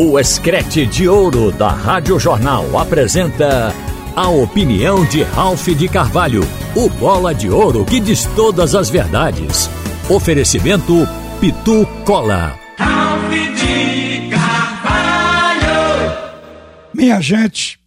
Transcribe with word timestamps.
O 0.00 0.16
Escrete 0.16 0.86
de 0.86 1.08
Ouro 1.08 1.50
da 1.50 1.70
Rádio 1.70 2.20
Jornal 2.20 2.78
apresenta 2.78 3.74
a 4.14 4.28
opinião 4.28 5.04
de 5.04 5.24
Ralph 5.24 5.66
de 5.70 5.88
Carvalho, 5.88 6.42
o 6.76 6.88
bola 6.88 7.34
de 7.34 7.50
ouro 7.50 7.84
que 7.84 7.98
diz 7.98 8.24
todas 8.36 8.76
as 8.76 8.88
verdades. 8.88 9.68
Oferecimento 10.08 10.94
Pitu 11.40 11.84
Cola. 12.04 12.56
Ralph 12.78 13.32
de 13.32 14.30
Carvalho. 14.30 16.12
Minha 16.94 17.20
gente, 17.20 17.80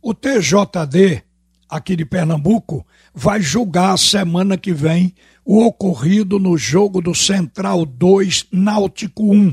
o 0.00 0.14
TJD 0.14 1.24
aqui 1.68 1.96
de 1.96 2.04
Pernambuco 2.04 2.86
vai 3.12 3.42
julgar 3.42 3.94
a 3.94 3.96
semana 3.96 4.56
que 4.56 4.72
vem 4.72 5.12
o 5.44 5.66
ocorrido 5.66 6.38
no 6.38 6.56
jogo 6.56 7.02
do 7.02 7.12
Central 7.12 7.84
2 7.84 8.46
Náutico 8.52 9.34
1 9.34 9.52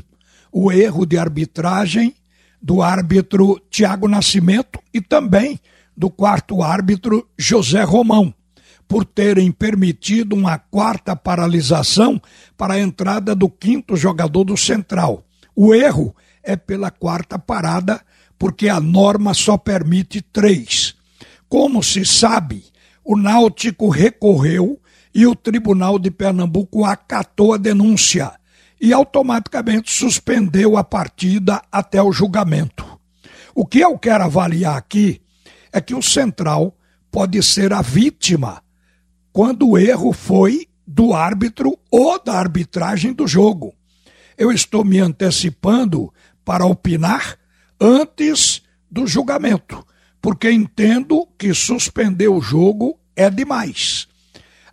o 0.54 0.72
erro 0.72 1.04
de 1.04 1.18
arbitragem 1.18 2.14
do 2.62 2.84
árbitro 2.84 3.60
Tiago 3.72 4.08
Nascimento 4.08 4.80
e 4.94 5.02
também 5.02 5.60
do 5.98 6.12
quarto 6.12 6.62
árbitro 6.62 7.28
José 7.38 7.82
Romão, 7.84 8.32
por 8.88 9.04
terem 9.04 9.52
permitido 9.52 10.34
uma 10.34 10.60
quarta 10.60 11.16
paralisação 11.16 12.22
para 12.56 12.76
a 12.76 12.80
entrada 12.80 13.34
do 13.34 13.50
quinto 13.50 13.98
jogador 13.98 14.44
do 14.44 14.56
Central. 14.56 15.26
O 15.56 15.74
erro 15.74 16.16
é 16.44 16.56
pela 16.56 16.92
quarta 16.92 17.40
parada, 17.40 18.00
porque 18.38 18.70
a 18.70 18.80
norma 18.80 19.34
só 19.34 19.58
permite 19.58 20.22
três. 20.22 20.96
Como 21.50 21.82
se 21.82 22.06
sabe, 22.06 22.64
o 23.04 23.18
Náutico 23.18 23.90
recorreu 23.90 24.80
e 25.14 25.26
o 25.26 25.36
Tribunal 25.36 25.98
de 25.98 26.12
Pernambuco 26.12 26.86
acatou 26.86 27.54
a 27.54 27.58
denúncia 27.58 28.32
e 28.84 28.92
automaticamente 28.92 29.94
suspendeu 29.94 30.76
a 30.76 30.84
partida 30.84 31.62
até 31.72 32.04
o 32.04 32.12
julgamento. 32.12 32.86
O 33.56 33.66
que 33.66 33.80
eu 33.80 33.98
quero 33.98 34.26
avaliar 34.26 34.76
aqui 34.76 35.22
é 35.72 35.80
que 35.80 35.96
o 35.96 36.02
Central 36.02 36.78
pode 37.10 37.42
ser 37.42 37.72
a 37.72 37.82
vítima 37.82 38.62
quando 39.32 39.70
o 39.70 39.78
erro 39.78 40.12
foi 40.12 40.68
do 40.86 41.14
árbitro 41.14 41.80
ou 41.90 42.22
da 42.22 42.34
arbitragem 42.34 43.14
do 43.14 43.26
jogo. 43.26 43.74
Eu 44.38 44.52
estou 44.52 44.84
me 44.84 45.00
antecipando 45.00 46.14
para 46.44 46.66
opinar 46.66 47.38
antes 47.80 48.64
do 48.92 49.08
julgamento, 49.08 49.82
porque 50.22 50.52
entendo 50.52 51.26
que 51.38 51.54
suspender 51.54 52.28
o 52.28 52.42
jogo 52.42 53.00
é 53.16 53.30
demais. 53.30 54.10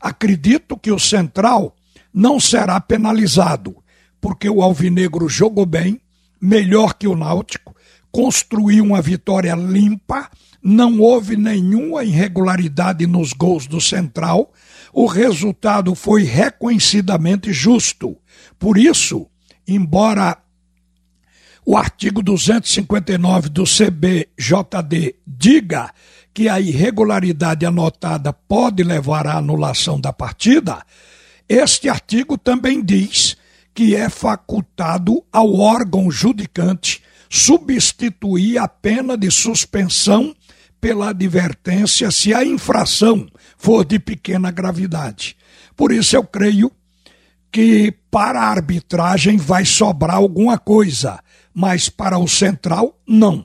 Acredito 0.00 0.76
que 0.76 0.90
o 0.90 0.98
Central 0.98 1.76
não 2.12 2.40
será 2.40 2.80
penalizado 2.80 3.79
porque 4.20 4.48
o 4.48 4.62
Alvinegro 4.62 5.28
jogou 5.28 5.66
bem, 5.66 6.00
melhor 6.40 6.94
que 6.94 7.06
o 7.06 7.16
Náutico, 7.16 7.74
construiu 8.10 8.84
uma 8.84 9.00
vitória 9.00 9.54
limpa, 9.54 10.28
não 10.62 11.00
houve 11.00 11.36
nenhuma 11.36 12.04
irregularidade 12.04 13.06
nos 13.06 13.32
gols 13.32 13.66
do 13.66 13.80
Central, 13.80 14.52
o 14.92 15.06
resultado 15.06 15.94
foi 15.94 16.24
reconhecidamente 16.24 17.52
justo. 17.52 18.16
Por 18.58 18.76
isso, 18.76 19.26
embora 19.66 20.36
o 21.64 21.76
artigo 21.76 22.22
259 22.22 23.48
do 23.48 23.64
CBJD 23.64 25.16
diga 25.26 25.92
que 26.34 26.48
a 26.48 26.60
irregularidade 26.60 27.64
anotada 27.64 28.32
pode 28.32 28.82
levar 28.82 29.26
à 29.26 29.36
anulação 29.36 30.00
da 30.00 30.12
partida, 30.12 30.84
este 31.48 31.88
artigo 31.88 32.36
também 32.36 32.82
diz 32.82 33.36
que 33.74 33.94
é 33.94 34.08
facultado 34.08 35.24
ao 35.32 35.54
órgão 35.54 36.10
judicante 36.10 37.02
substituir 37.28 38.58
a 38.58 38.66
pena 38.66 39.16
de 39.16 39.30
suspensão 39.30 40.34
pela 40.80 41.10
advertência 41.10 42.10
se 42.10 42.34
a 42.34 42.44
infração 42.44 43.28
for 43.56 43.84
de 43.84 43.98
pequena 43.98 44.50
gravidade. 44.50 45.36
Por 45.76 45.92
isso 45.92 46.16
eu 46.16 46.24
creio 46.24 46.72
que 47.52 47.92
para 48.10 48.40
a 48.40 48.48
arbitragem 48.48 49.36
vai 49.36 49.64
sobrar 49.64 50.16
alguma 50.16 50.58
coisa, 50.58 51.20
mas 51.54 51.88
para 51.88 52.18
o 52.18 52.26
central 52.26 52.98
não. 53.06 53.44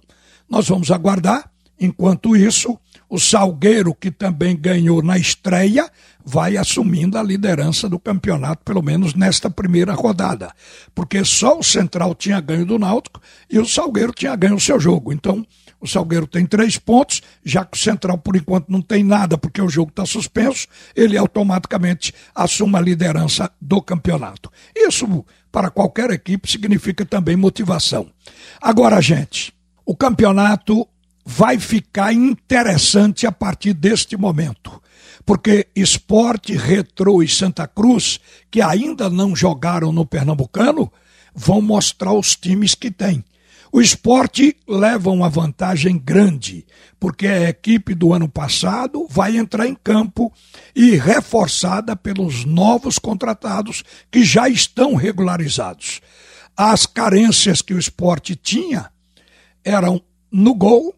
Nós 0.49 0.67
vamos 0.67 0.91
aguardar. 0.91 1.49
Enquanto 1.79 2.35
isso, 2.35 2.79
o 3.15 3.19
Salgueiro, 3.19 3.95
que 3.95 4.11
também 4.11 4.57
ganhou 4.57 5.01
na 5.01 5.17
estreia, 5.17 5.89
vai 6.25 6.57
assumindo 6.57 7.17
a 7.17 7.23
liderança 7.23 7.87
do 7.87 7.97
campeonato, 7.97 8.61
pelo 8.65 8.81
menos 8.81 9.13
nesta 9.13 9.49
primeira 9.49 9.93
rodada. 9.93 10.51
Porque 10.93 11.23
só 11.23 11.57
o 11.57 11.63
Central 11.63 12.13
tinha 12.13 12.41
ganho 12.41 12.65
do 12.65 12.77
Náutico 12.77 13.21
e 13.49 13.57
o 13.57 13.65
Salgueiro 13.65 14.11
tinha 14.11 14.35
ganho 14.35 14.55
o 14.55 14.59
seu 14.59 14.77
jogo. 14.81 15.13
Então, 15.13 15.47
o 15.79 15.87
Salgueiro 15.87 16.27
tem 16.27 16.45
três 16.45 16.77
pontos, 16.77 17.21
já 17.43 17.63
que 17.63 17.77
o 17.77 17.81
Central, 17.81 18.17
por 18.17 18.35
enquanto, 18.35 18.69
não 18.69 18.81
tem 18.81 19.01
nada, 19.01 19.37
porque 19.37 19.61
o 19.61 19.69
jogo 19.69 19.91
está 19.91 20.05
suspenso, 20.05 20.67
ele 20.93 21.17
automaticamente 21.17 22.13
assume 22.33 22.75
a 22.75 22.81
liderança 22.81 23.49
do 23.61 23.81
campeonato. 23.81 24.51
Isso, 24.75 25.23
para 25.53 25.69
qualquer 25.69 26.09
equipe, 26.11 26.51
significa 26.51 27.05
também 27.05 27.37
motivação. 27.37 28.07
Agora, 28.61 28.99
gente, 29.01 29.53
o 29.85 29.95
campeonato 29.95 30.85
vai 31.25 31.57
ficar 31.57 32.13
interessante 32.13 33.25
a 33.25 33.31
partir 33.31 33.73
deste 33.73 34.15
momento. 34.15 34.81
Porque 35.25 35.67
Esporte, 35.75 36.55
Retro 36.55 37.23
e 37.23 37.27
Santa 37.27 37.67
Cruz, 37.67 38.19
que 38.51 38.61
ainda 38.61 39.09
não 39.09 39.35
jogaram 39.35 39.91
no 39.91 40.05
Pernambucano, 40.05 40.91
vão 41.33 41.61
mostrar 41.61 42.13
os 42.13 42.35
times 42.35 42.75
que 42.75 42.91
tem. 42.91 43.25
O 43.71 43.81
esporte 43.81 44.55
leva 44.65 45.09
uma 45.09 45.27
vantagem 45.27 45.97
grande, 45.97 46.65
porque 46.97 47.27
a 47.27 47.49
equipe 47.49 47.93
do 47.93 48.13
ano 48.13 48.29
passado 48.29 49.05
vai 49.09 49.35
entrar 49.35 49.67
em 49.67 49.75
campo 49.75 50.31
e 50.73 50.91
reforçada 50.91 51.93
pelos 51.93 52.45
novos 52.45 52.97
contratados 52.97 53.83
que 54.09 54.23
já 54.23 54.47
estão 54.47 54.95
regularizados. 54.95 55.99
As 56.55 56.85
carências 56.85 57.61
que 57.61 57.73
o 57.73 57.79
esporte 57.79 58.33
tinha 58.33 58.89
eram 59.61 60.01
no 60.31 60.53
gol 60.53 60.95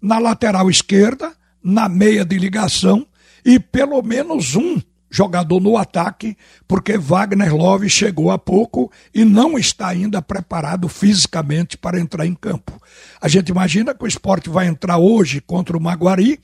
na 0.00 0.18
lateral 0.18 0.70
esquerda, 0.70 1.32
na 1.62 1.88
meia 1.88 2.24
de 2.24 2.38
ligação 2.38 3.06
e 3.44 3.58
pelo 3.58 4.02
menos 4.02 4.54
um 4.54 4.80
jogador 5.10 5.60
no 5.60 5.76
ataque, 5.76 6.36
porque 6.66 6.98
Wagner 6.98 7.54
Love 7.54 7.88
chegou 7.88 8.30
há 8.30 8.38
pouco 8.38 8.92
e 9.14 9.24
não 9.24 9.58
está 9.58 9.88
ainda 9.88 10.20
preparado 10.20 10.88
fisicamente 10.88 11.78
para 11.78 11.98
entrar 11.98 12.26
em 12.26 12.34
campo. 12.34 12.80
A 13.20 13.28
gente 13.28 13.48
imagina 13.48 13.94
que 13.94 14.04
o 14.04 14.08
esporte 14.08 14.50
vai 14.50 14.66
entrar 14.66 14.98
hoje 14.98 15.40
contra 15.40 15.76
o 15.76 15.80
Maguari, 15.80 16.38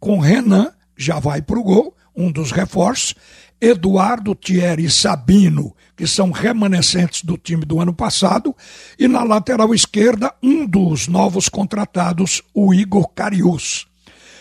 com 0.00 0.18
Renan, 0.18 0.72
já 0.96 1.18
vai 1.18 1.42
para 1.42 1.58
o 1.58 1.62
gol, 1.62 1.94
um 2.16 2.32
dos 2.32 2.50
reforços, 2.50 3.14
Eduardo 3.60 4.34
Thierry 4.34 4.90
Sabino, 4.90 5.74
que 5.96 6.06
são 6.06 6.30
remanescentes 6.30 7.22
do 7.22 7.38
time 7.38 7.64
do 7.64 7.80
ano 7.80 7.92
passado, 7.92 8.54
e 8.98 9.08
na 9.08 9.22
lateral 9.22 9.74
esquerda, 9.74 10.32
um 10.42 10.66
dos 10.66 11.08
novos 11.08 11.48
contratados, 11.48 12.42
o 12.54 12.74
Igor 12.74 13.08
Carius. 13.08 13.86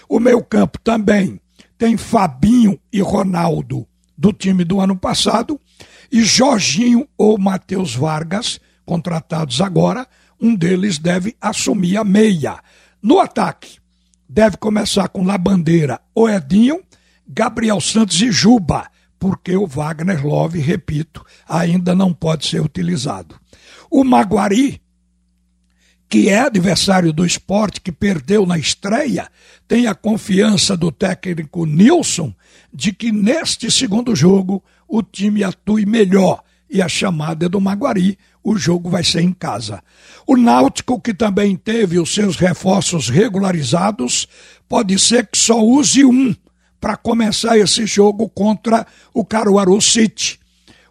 O 0.10 0.20
meio-campo 0.20 0.80
também 0.80 1.40
tem 1.78 1.98
Fabinho 1.98 2.80
e 2.92 3.02
Ronaldo, 3.02 3.88
do 4.18 4.32
time 4.32 4.64
do 4.64 4.80
ano 4.80 4.96
passado, 4.96 5.60
e 6.12 6.24
Jorginho 6.24 7.08
ou 7.18 7.38
Matheus 7.38 7.96
Vargas, 7.96 8.60
contratados 8.86 9.62
agora, 9.62 10.08
um 10.40 10.54
deles 10.54 10.98
deve 10.98 11.36
assumir 11.42 11.98
a 11.98 12.04
meia. 12.04 12.60
No 13.02 13.20
ataque, 13.20 13.78
deve 14.28 14.58
começar 14.58 15.08
com 15.08 15.24
Labandeira 15.24 16.00
ou 16.14 16.30
Edinho, 16.30 16.82
Gabriel 17.28 17.82
Santos 17.82 18.22
e 18.22 18.32
Juba 18.32 18.90
porque 19.26 19.56
o 19.56 19.66
Wagner 19.66 20.24
Love, 20.26 20.60
repito, 20.60 21.26
ainda 21.48 21.96
não 21.96 22.14
pode 22.14 22.46
ser 22.46 22.62
utilizado. 22.62 23.36
O 23.90 24.04
Maguari, 24.04 24.80
que 26.08 26.30
é 26.30 26.42
adversário 26.42 27.12
do 27.12 27.26
esporte, 27.26 27.82
que 27.82 27.92
perdeu 27.92 28.46
na 28.46 28.58
estreia, 28.58 29.28
tem 29.68 29.88
a 29.88 29.96
confiança 29.96 30.78
do 30.78 30.92
técnico 30.92 31.66
Nilson 31.66 32.34
de 32.72 32.94
que 32.94 33.12
neste 33.12 33.72
segundo 33.72 34.16
jogo 34.16 34.64
o 34.88 35.02
time 35.02 35.44
atue 35.44 35.86
melhor. 35.86 36.44
E 36.70 36.82
a 36.82 36.88
chamada 36.88 37.46
é 37.46 37.50
do 37.50 37.62
Maguari, 37.62 38.20
o 38.44 38.56
jogo 38.58 38.90
vai 38.90 39.04
ser 39.04 39.22
em 39.22 39.34
casa. 39.34 39.82
O 40.28 40.36
Náutico, 40.36 41.00
que 41.02 41.14
também 41.14 41.56
teve 41.56 41.98
os 41.98 42.14
seus 42.14 42.36
reforços 42.36 43.10
regularizados, 43.10 44.28
pode 44.68 45.00
ser 45.00 45.28
que 45.28 45.38
só 45.38 45.60
use 45.64 46.04
um 46.06 46.36
para 46.86 46.96
começar 46.96 47.58
esse 47.58 47.84
jogo 47.88 48.30
contra 48.30 48.86
o 49.12 49.26
Caruaru 49.26 49.82
City. 49.82 50.40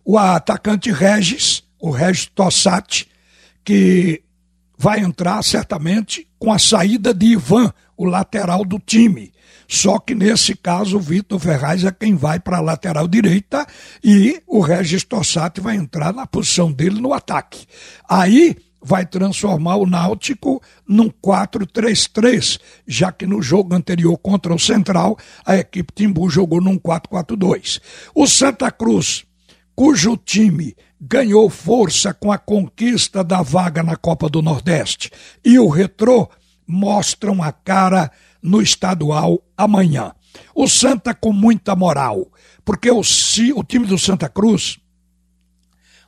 O 0.05 0.19
atacante 0.19 0.91
Regis, 0.91 1.63
o 1.81 1.89
Regis 1.89 2.27
Tossati, 2.35 3.09
que 3.65 4.21
vai 4.77 4.99
entrar 4.99 5.41
certamente 5.45 6.27
com 6.37 6.53
a 6.53 6.59
saída 6.59 7.15
de 7.15 7.27
Ivan, 7.27 7.73
o 7.97 8.07
lateral 8.07 8.65
do 8.65 8.77
time. 8.81 9.33
Só 9.69 10.01
que 10.01 10.17
nesse 10.17 10.57
caso 10.57 10.97
o 10.97 11.01
Vitor 11.01 11.39
Ferraz 11.39 11.85
é 11.85 11.93
quem 11.93 12.17
vai 12.17 12.41
para 12.41 12.57
a 12.57 12.61
lateral 12.61 13.07
direita 13.07 13.65
e 14.03 14.43
o 14.49 14.59
Regis 14.61 15.05
Tossati 15.05 15.61
vai 15.61 15.77
entrar 15.77 16.13
na 16.13 16.27
posição 16.27 16.73
dele 16.73 17.01
no 17.01 17.13
ataque. 17.13 17.69
Aí 18.09 18.57
vai 18.85 19.07
transformar 19.07 19.77
o 19.77 19.87
Náutico 19.87 20.63
num 20.87 21.09
4-3-3, 21.09 22.61
já 22.87 23.11
que 23.11 23.27
no 23.27 23.41
jogo 23.41 23.75
anterior 23.75 24.17
contra 24.19 24.55
o 24.55 24.59
Central, 24.59 25.17
a 25.45 25.57
equipe 25.57 25.91
Timbu 25.95 26.29
jogou 26.29 26.61
num 26.61 26.79
4-4-2. 26.79 27.81
O 28.15 28.27
Santa 28.27 28.71
Cruz, 28.71 29.25
cujo 29.75 30.19
time 30.19 30.77
ganhou 31.01 31.49
força 31.49 32.13
com 32.13 32.31
a 32.31 32.37
conquista 32.37 33.25
da 33.25 33.41
vaga 33.41 33.83
na 33.83 33.97
Copa 33.97 34.29
do 34.29 34.43
Nordeste, 34.43 35.11
e 35.43 35.59
o 35.59 35.69
Retrô 35.69 36.29
mostram 36.67 37.43
a 37.43 37.53
cara 37.53 38.11
no 38.43 38.61
estadual 38.61 39.43
amanhã. 39.57 40.13
O 40.55 40.69
Santa 40.69 41.15
com 41.15 41.33
muita 41.33 41.75
moral, 41.75 42.31
porque 42.65 42.91
o, 42.91 43.01
o 43.01 43.65
time 43.65 43.87
do 43.87 43.99
Santa 43.99 44.29
Cruz, 44.29 44.79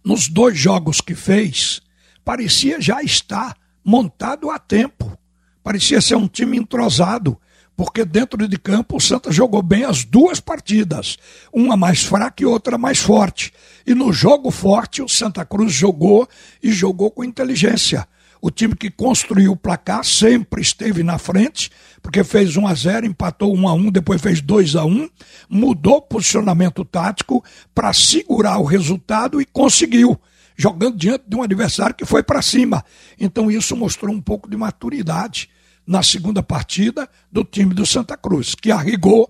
nos 0.05 0.29
dois 0.29 0.59
jogos 0.59 1.01
que 1.01 1.15
fez, 1.15 1.81
parecia 2.27 2.81
já 2.81 3.01
estar 3.05 3.57
montado 3.85 4.51
a 4.51 4.59
tempo. 4.59 5.17
Parecia 5.63 6.01
ser 6.01 6.17
um 6.17 6.27
time 6.27 6.59
entrosado, 6.59 7.39
porque 7.77 8.05
dentro 8.05 8.49
de 8.49 8.59
campo 8.59 8.97
o 8.97 9.01
Santa 9.01 9.31
jogou 9.31 9.63
bem 9.63 9.85
as 9.85 10.05
duas 10.05 10.41
partidas, 10.41 11.17
uma 11.53 11.77
mais 11.77 12.03
fraca 12.03 12.43
e 12.43 12.47
outra 12.47 12.77
mais 12.77 12.99
forte. 12.99 13.53
E 13.87 13.95
no 13.95 14.13
jogo 14.13 14.51
forte 14.51 15.01
o 15.01 15.09
Santa 15.09 15.45
Cruz 15.45 15.73
jogou 15.73 16.29
e 16.61 16.73
jogou 16.73 17.13
com 17.13 17.23
inteligência. 17.23 18.09
O 18.43 18.51
time 18.51 18.75
que 18.75 18.91
construiu 18.91 19.53
o 19.53 19.57
placar 19.57 20.05
sempre 20.05 20.61
esteve 20.61 21.05
na 21.05 21.19
frente, 21.19 21.71
porque 22.03 22.25
fez 22.25 22.57
1 22.57 22.67
a 22.67 22.75
0, 22.75 23.07
empatou 23.07 23.55
1 23.55 23.69
a 23.69 23.73
1, 23.73 23.91
depois 23.93 24.21
fez 24.21 24.41
2 24.41 24.75
a 24.75 24.85
1, 24.85 25.09
mudou 25.49 25.99
o 25.99 26.03
posicionamento 26.03 26.85
tático 26.85 27.45
para 27.73 27.93
segurar 27.93 28.59
o 28.59 28.65
resultado 28.65 29.41
e 29.41 29.45
conseguiu, 29.45 30.21
jogando 30.57 30.97
diante 30.97 31.25
de 31.29 31.37
um 31.37 31.43
adversário 31.43 31.95
que 31.95 32.05
foi 32.05 32.23
para 32.23 32.41
cima. 32.43 32.85
Então 33.19 33.51
isso 33.51 33.77
mostrou 33.77 34.15
um 34.15 34.21
pouco 34.21 34.49
de 34.49 34.57
maturidade 34.57 35.51
na 35.87 36.03
segunda 36.03 36.43
partida 36.43 37.09
do 37.31 37.45
time 37.45 37.75
do 37.75 37.87
Santa 37.87 38.17
Cruz, 38.17 38.55
que 38.55 38.71
a 38.71 38.79
rigor 38.79 39.29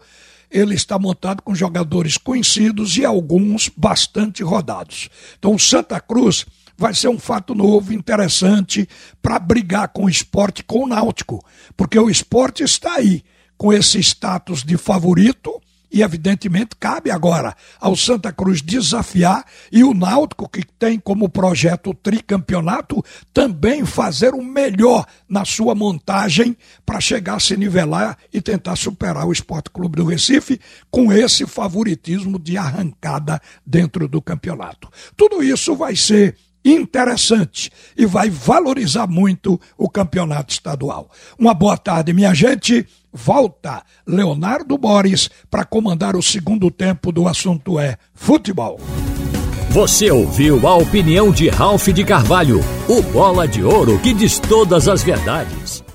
ele 0.50 0.74
está 0.74 0.98
montado 0.98 1.42
com 1.42 1.54
jogadores 1.54 2.16
conhecidos 2.16 2.96
e 2.96 3.04
alguns 3.04 3.68
bastante 3.68 4.42
rodados. 4.42 5.10
Então 5.38 5.54
o 5.54 5.58
Santa 5.58 6.00
Cruz 6.00 6.46
vai 6.78 6.94
ser 6.94 7.08
um 7.08 7.18
fato 7.18 7.54
novo, 7.54 7.92
interessante, 7.92 8.88
para 9.22 9.38
brigar 9.38 9.88
com 9.88 10.04
o 10.04 10.08
esporte, 10.08 10.62
com 10.62 10.84
o 10.84 10.86
náutico. 10.86 11.44
Porque 11.76 11.98
o 11.98 12.10
esporte 12.10 12.62
está 12.62 12.94
aí, 12.94 13.24
com 13.56 13.72
esse 13.72 13.98
status 13.98 14.62
de 14.62 14.76
favorito, 14.76 15.60
e 15.96 16.02
evidentemente 16.02 16.76
cabe 16.78 17.10
agora 17.10 17.56
ao 17.80 17.96
Santa 17.96 18.30
Cruz 18.30 18.60
desafiar 18.60 19.46
e 19.72 19.82
o 19.82 19.94
Náutico, 19.94 20.46
que 20.46 20.62
tem 20.78 20.98
como 20.98 21.26
projeto 21.26 21.88
o 21.88 21.94
tricampeonato, 21.94 23.02
também 23.32 23.82
fazer 23.86 24.34
o 24.34 24.44
melhor 24.44 25.06
na 25.26 25.46
sua 25.46 25.74
montagem 25.74 26.54
para 26.84 27.00
chegar 27.00 27.36
a 27.36 27.40
se 27.40 27.56
nivelar 27.56 28.18
e 28.30 28.42
tentar 28.42 28.76
superar 28.76 29.26
o 29.26 29.32
Esporte 29.32 29.70
Clube 29.70 29.96
do 29.96 30.04
Recife 30.04 30.60
com 30.90 31.10
esse 31.10 31.46
favoritismo 31.46 32.38
de 32.38 32.58
arrancada 32.58 33.40
dentro 33.64 34.06
do 34.06 34.20
campeonato. 34.20 34.90
Tudo 35.16 35.42
isso 35.42 35.74
vai 35.74 35.96
ser 35.96 36.36
interessante 36.62 37.70
e 37.96 38.04
vai 38.04 38.28
valorizar 38.28 39.06
muito 39.06 39.58
o 39.78 39.88
campeonato 39.88 40.52
estadual. 40.52 41.10
Uma 41.38 41.54
boa 41.54 41.78
tarde, 41.78 42.12
minha 42.12 42.34
gente. 42.34 42.86
Volta 43.16 43.82
Leonardo 44.06 44.76
Boris 44.76 45.30
para 45.50 45.64
comandar 45.64 46.14
o 46.14 46.22
segundo 46.22 46.70
tempo 46.70 47.10
do 47.10 47.26
assunto 47.26 47.80
é 47.80 47.96
futebol. 48.12 48.78
Você 49.70 50.10
ouviu 50.10 50.68
a 50.68 50.76
opinião 50.76 51.30
de 51.32 51.48
Ralph 51.48 51.88
de 51.88 52.04
Carvalho, 52.04 52.60
o 52.86 53.02
bola 53.02 53.48
de 53.48 53.64
ouro 53.64 53.98
que 53.98 54.12
diz 54.12 54.38
todas 54.38 54.86
as 54.86 55.02
verdades. 55.02 55.85